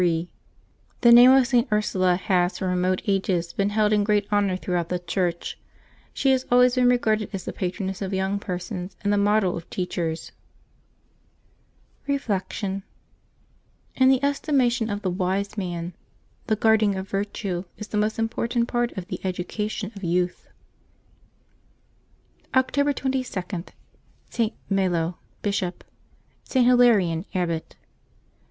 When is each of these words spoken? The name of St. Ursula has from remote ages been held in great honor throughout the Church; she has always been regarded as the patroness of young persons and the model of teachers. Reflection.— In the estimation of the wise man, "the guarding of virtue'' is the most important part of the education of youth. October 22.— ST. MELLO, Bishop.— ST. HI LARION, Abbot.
The 1.01 1.11
name 1.11 1.29
of 1.29 1.45
St. 1.45 1.67
Ursula 1.71 2.15
has 2.15 2.57
from 2.57 2.69
remote 2.71 3.03
ages 3.05 3.53
been 3.53 3.69
held 3.69 3.93
in 3.93 4.03
great 4.03 4.27
honor 4.31 4.57
throughout 4.57 4.89
the 4.89 4.97
Church; 4.97 5.59
she 6.11 6.31
has 6.31 6.43
always 6.49 6.73
been 6.73 6.89
regarded 6.89 7.29
as 7.33 7.45
the 7.45 7.53
patroness 7.53 8.01
of 8.01 8.11
young 8.11 8.39
persons 8.39 8.97
and 9.03 9.13
the 9.13 9.19
model 9.19 9.55
of 9.55 9.69
teachers. 9.69 10.31
Reflection.— 12.07 12.81
In 13.95 14.09
the 14.09 14.23
estimation 14.25 14.89
of 14.89 15.03
the 15.03 15.11
wise 15.11 15.55
man, 15.55 15.93
"the 16.47 16.55
guarding 16.55 16.95
of 16.95 17.07
virtue'' 17.07 17.65
is 17.77 17.89
the 17.89 17.97
most 17.97 18.17
important 18.17 18.67
part 18.67 18.91
of 18.97 19.05
the 19.07 19.19
education 19.23 19.91
of 19.95 20.03
youth. 20.03 20.49
October 22.55 22.91
22.— 22.91 23.71
ST. 24.31 24.53
MELLO, 24.67 25.19
Bishop.— 25.43 25.83
ST. 26.43 26.65
HI 26.65 26.73
LARION, 26.73 27.25
Abbot. 27.35 27.75